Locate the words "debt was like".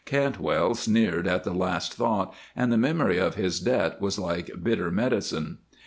3.59-4.49